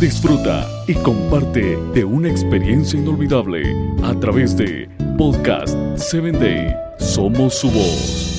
Disfruta 0.00 0.68
y 0.86 0.94
comparte 0.94 1.76
de 1.94 2.04
una 2.04 2.28
experiencia 2.28 2.98
inolvidable 2.98 3.62
a 4.02 4.12
través 4.20 4.56
de 4.56 4.88
Podcast 5.16 5.74
7 5.96 6.32
Day. 6.32 6.74
Somos 6.98 7.54
su 7.54 7.70
voz. 7.70 8.34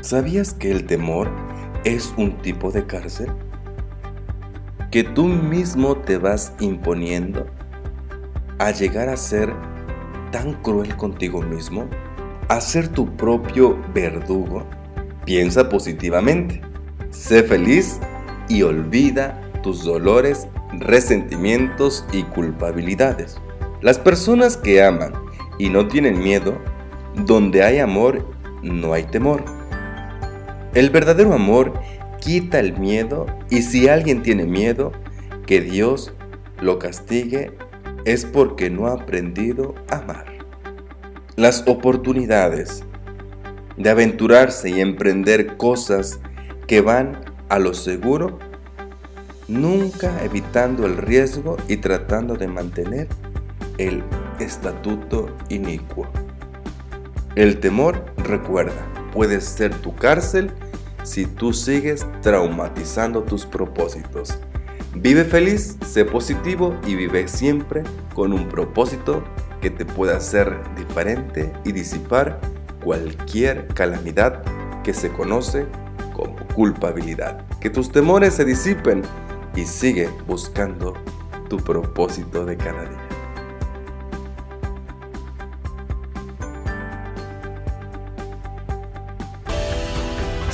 ¿Sabías 0.00 0.54
que 0.54 0.70
el 0.70 0.86
temor 0.86 1.30
es 1.84 2.12
un 2.16 2.38
tipo 2.38 2.72
de 2.72 2.86
cárcel? 2.86 3.30
Que 4.90 5.04
tú 5.04 5.24
mismo 5.26 5.96
te 5.96 6.18
vas 6.18 6.52
imponiendo 6.58 7.46
a 8.58 8.70
llegar 8.70 9.08
a 9.08 9.16
ser 9.16 9.75
tan 10.36 10.52
cruel 10.60 10.94
contigo 10.98 11.40
mismo, 11.40 11.88
a 12.48 12.60
ser 12.60 12.88
tu 12.88 13.16
propio 13.16 13.78
verdugo. 13.94 14.66
Piensa 15.24 15.70
positivamente, 15.70 16.60
sé 17.08 17.42
feliz 17.42 17.98
y 18.46 18.60
olvida 18.60 19.40
tus 19.62 19.82
dolores, 19.82 20.46
resentimientos 20.78 22.04
y 22.12 22.22
culpabilidades. 22.24 23.38
Las 23.80 23.98
personas 23.98 24.58
que 24.58 24.82
aman 24.82 25.14
y 25.58 25.70
no 25.70 25.88
tienen 25.88 26.18
miedo, 26.18 26.58
donde 27.24 27.62
hay 27.62 27.78
amor, 27.78 28.28
no 28.62 28.92
hay 28.92 29.04
temor. 29.04 29.42
El 30.74 30.90
verdadero 30.90 31.32
amor 31.32 31.72
quita 32.20 32.60
el 32.60 32.78
miedo 32.78 33.24
y 33.48 33.62
si 33.62 33.88
alguien 33.88 34.22
tiene 34.22 34.44
miedo, 34.44 34.92
que 35.46 35.62
Dios 35.62 36.12
lo 36.60 36.78
castigue 36.78 37.52
es 38.06 38.24
porque 38.24 38.70
no 38.70 38.86
ha 38.86 38.92
aprendido 38.92 39.74
a 39.90 39.96
amar. 39.96 40.26
Las 41.34 41.64
oportunidades 41.66 42.84
de 43.76 43.90
aventurarse 43.90 44.70
y 44.70 44.80
emprender 44.80 45.56
cosas 45.56 46.20
que 46.66 46.80
van 46.80 47.20
a 47.48 47.58
lo 47.58 47.74
seguro, 47.74 48.38
nunca 49.48 50.24
evitando 50.24 50.86
el 50.86 50.96
riesgo 50.96 51.56
y 51.68 51.78
tratando 51.78 52.36
de 52.36 52.46
mantener 52.46 53.08
el 53.76 54.02
estatuto 54.38 55.36
inicuo. 55.48 56.06
El 57.34 57.58
temor, 57.58 58.06
recuerda, 58.16 58.86
puede 59.12 59.40
ser 59.40 59.74
tu 59.74 59.94
cárcel 59.94 60.52
si 61.02 61.26
tú 61.26 61.52
sigues 61.52 62.06
traumatizando 62.22 63.24
tus 63.24 63.44
propósitos. 63.44 64.38
Vive 64.98 65.24
feliz, 65.24 65.76
sé 65.86 66.06
positivo 66.06 66.74
y 66.86 66.94
vive 66.94 67.28
siempre 67.28 67.82
con 68.14 68.32
un 68.32 68.48
propósito 68.48 69.22
que 69.60 69.68
te 69.68 69.84
pueda 69.84 70.16
hacer 70.16 70.58
diferente 70.74 71.52
y 71.66 71.72
disipar 71.72 72.40
cualquier 72.82 73.66
calamidad 73.68 74.42
que 74.82 74.94
se 74.94 75.10
conoce 75.10 75.66
como 76.14 76.34
culpabilidad. 76.54 77.46
Que 77.60 77.68
tus 77.68 77.92
temores 77.92 78.32
se 78.32 78.46
disipen 78.46 79.02
y 79.54 79.66
sigue 79.66 80.08
buscando 80.26 80.94
tu 81.50 81.58
propósito 81.58 82.46
de 82.46 82.56
cada 82.56 82.84
día. 82.88 83.05